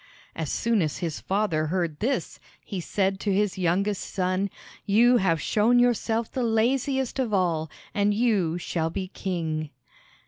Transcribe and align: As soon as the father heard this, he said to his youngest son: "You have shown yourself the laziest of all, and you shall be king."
As 0.35 0.51
soon 0.51 0.81
as 0.81 0.97
the 0.99 1.11
father 1.11 1.67
heard 1.67 1.99
this, 1.99 2.39
he 2.65 2.79
said 2.81 3.19
to 3.19 3.31
his 3.31 3.59
youngest 3.59 4.01
son: 4.11 4.49
"You 4.87 5.17
have 5.17 5.39
shown 5.39 5.77
yourself 5.77 6.31
the 6.31 6.41
laziest 6.41 7.19
of 7.19 7.35
all, 7.35 7.69
and 7.93 8.11
you 8.11 8.57
shall 8.57 8.89
be 8.89 9.09
king." 9.09 9.69